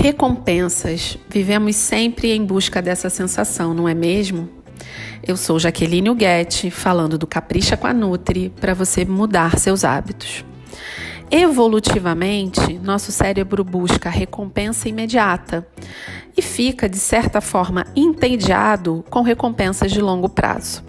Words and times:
Recompensas. 0.00 1.18
Vivemos 1.28 1.74
sempre 1.74 2.30
em 2.30 2.44
busca 2.44 2.80
dessa 2.80 3.10
sensação, 3.10 3.74
não 3.74 3.88
é 3.88 3.94
mesmo? 3.94 4.48
Eu 5.26 5.36
sou 5.36 5.58
Jaqueline 5.58 6.08
Huguete, 6.08 6.70
falando 6.70 7.18
do 7.18 7.26
Capricha 7.26 7.76
com 7.76 7.88
a 7.88 7.92
Nutri 7.92 8.48
para 8.60 8.74
você 8.74 9.04
mudar 9.04 9.58
seus 9.58 9.82
hábitos. 9.82 10.44
Evolutivamente, 11.28 12.78
nosso 12.78 13.10
cérebro 13.10 13.64
busca 13.64 14.08
recompensa 14.08 14.88
imediata 14.88 15.66
e 16.36 16.40
fica, 16.40 16.88
de 16.88 16.98
certa 16.98 17.40
forma, 17.40 17.84
entediado 17.96 19.04
com 19.10 19.22
recompensas 19.22 19.90
de 19.90 20.00
longo 20.00 20.28
prazo. 20.28 20.84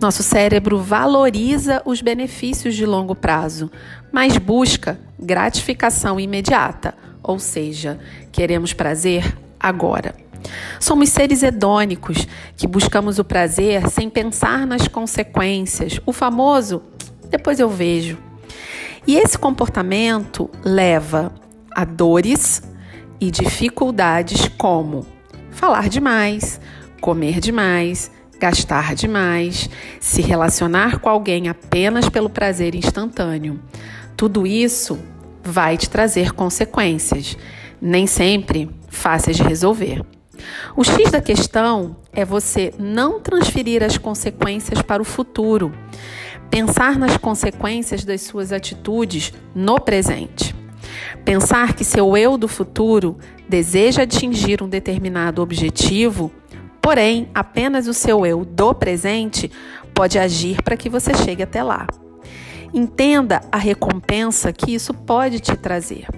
Nosso 0.00 0.24
cérebro 0.24 0.80
valoriza 0.80 1.80
os 1.84 2.02
benefícios 2.02 2.74
de 2.74 2.84
longo 2.84 3.14
prazo, 3.14 3.70
mas 4.12 4.36
busca 4.36 4.98
gratificação 5.20 6.18
imediata, 6.18 6.94
ou 7.24 7.38
seja, 7.38 7.98
queremos 8.30 8.72
prazer 8.72 9.36
agora. 9.58 10.14
Somos 10.78 11.08
seres 11.08 11.42
hedônicos 11.42 12.28
que 12.56 12.66
buscamos 12.66 13.18
o 13.18 13.24
prazer 13.24 13.88
sem 13.88 14.10
pensar 14.10 14.66
nas 14.66 14.86
consequências, 14.86 15.98
o 16.04 16.12
famoso 16.12 16.82
depois 17.30 17.58
eu 17.58 17.68
vejo. 17.68 18.18
E 19.06 19.16
esse 19.16 19.38
comportamento 19.38 20.48
leva 20.62 21.32
a 21.74 21.84
dores 21.84 22.62
e 23.20 23.30
dificuldades 23.30 24.48
como 24.56 25.06
falar 25.50 25.88
demais, 25.88 26.60
comer 27.00 27.40
demais, 27.40 28.10
gastar 28.38 28.94
demais, 28.94 29.68
se 30.00 30.20
relacionar 30.20 31.00
com 31.00 31.08
alguém 31.08 31.48
apenas 31.48 32.08
pelo 32.08 32.28
prazer 32.28 32.74
instantâneo. 32.74 33.60
Tudo 34.16 34.46
isso 34.46 34.98
vai 35.44 35.76
te 35.76 35.88
trazer 35.88 36.32
consequências, 36.32 37.36
nem 37.80 38.06
sempre 38.06 38.70
fáceis 38.88 39.36
de 39.36 39.42
resolver. 39.42 40.02
O 40.76 40.82
X 40.82 41.10
da 41.10 41.20
questão 41.20 41.96
é 42.12 42.24
você 42.24 42.72
não 42.78 43.20
transferir 43.20 43.82
as 43.82 43.98
consequências 43.98 44.82
para 44.82 45.02
o 45.02 45.04
futuro, 45.04 45.72
pensar 46.50 46.98
nas 46.98 47.16
consequências 47.16 48.04
das 48.04 48.22
suas 48.22 48.52
atitudes 48.52 49.32
no 49.54 49.78
presente. 49.80 50.54
Pensar 51.24 51.74
que 51.74 51.84
seu 51.84 52.16
eu 52.16 52.36
do 52.36 52.48
futuro 52.48 53.18
deseja 53.48 54.02
atingir 54.02 54.62
um 54.62 54.68
determinado 54.68 55.40
objetivo 55.40 56.32
Porém, 56.84 57.30
apenas 57.34 57.88
o 57.88 57.94
seu 57.94 58.26
eu 58.26 58.44
do 58.44 58.74
presente 58.74 59.50
pode 59.94 60.18
agir 60.18 60.60
para 60.62 60.76
que 60.76 60.90
você 60.90 61.14
chegue 61.14 61.42
até 61.42 61.62
lá. 61.62 61.86
Entenda 62.74 63.40
a 63.52 63.56
recompensa 63.56 64.52
que 64.52 64.74
isso 64.74 64.92
pode 64.92 65.38
te 65.38 65.56
trazer. 65.56 66.08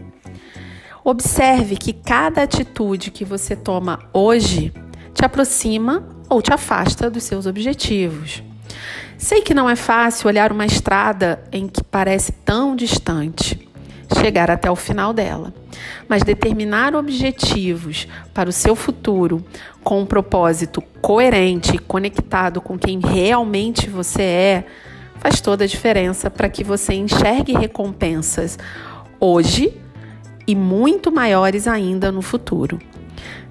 Observe 1.05 1.77
que 1.77 1.93
cada 1.93 2.43
atitude 2.43 3.11
que 3.11 3.27
você 3.27 3.55
toma 3.55 3.99
hoje 4.11 4.73
te 5.13 5.23
aproxima 5.23 6.09
ou 6.31 6.41
te 6.41 6.51
afasta 6.55 7.11
dos 7.11 7.25
seus 7.25 7.45
objetivos. 7.45 8.43
Sei 9.19 9.43
que 9.43 9.53
não 9.53 9.69
é 9.69 9.77
fácil 9.77 10.29
olhar 10.29 10.51
uma 10.51 10.65
estrada 10.65 11.45
em 11.53 11.69
que 11.69 11.85
parece 11.85 12.33
tão 12.33 12.75
distante 12.75 13.69
chegar 14.19 14.51
até 14.51 14.71
o 14.71 14.77
final 14.77 15.13
dela. 15.13 15.53
Mas 16.09 16.23
determinar 16.23 16.95
objetivos 16.95 18.09
para 18.33 18.49
o 18.49 18.53
seu 18.53 18.75
futuro 18.75 19.45
com 19.85 20.01
um 20.01 20.07
propósito 20.07 20.81
coerente 21.03 21.77
e 21.77 21.79
conectado 21.79 22.63
com 22.63 22.79
quem 22.79 22.99
realmente 22.99 23.91
você 23.91 24.23
é, 24.23 24.65
faz 25.19 25.41
toda 25.41 25.65
a 25.65 25.67
diferença 25.67 26.31
para 26.31 26.49
que 26.49 26.65
você 26.65 26.95
enxergue 26.95 27.53
recompensas 27.53 28.59
hoje 29.19 29.73
e 30.47 30.55
muito 30.55 31.11
maiores 31.11 31.67
ainda 31.67 32.13
no 32.13 32.23
futuro. 32.23 32.79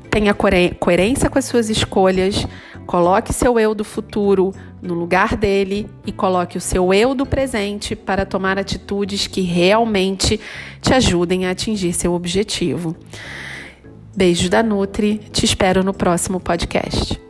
Tenha 0.10 0.34
coerência 0.34 1.30
com 1.30 1.38
as 1.38 1.46
suas 1.46 1.70
escolhas, 1.70 2.48
coloque 2.86 3.34
seu 3.34 3.60
eu 3.60 3.76
do 3.76 3.84
futuro 3.84 4.54
no 4.82 4.94
lugar 4.94 5.36
dele 5.36 5.90
e 6.06 6.12
coloque 6.12 6.58
o 6.58 6.62
seu 6.62 6.94
eu 6.94 7.14
do 7.14 7.26
presente 7.26 7.96
para 7.96 8.26
tomar 8.26 8.58
atitudes 8.58 9.28
que 9.28 9.42
realmente 9.42 10.40
te 10.82 10.94
ajudem 10.94 11.46
a 11.46 11.52
atingir 11.52 11.92
seu 11.92 12.14
objetivo. 12.14 12.96
Beijo 14.16 14.50
da 14.50 14.64
Nutri, 14.64 15.20
te 15.34 15.44
espero 15.44 15.84
no 15.84 15.94
próximo 15.94 16.40
podcast. 16.40 17.25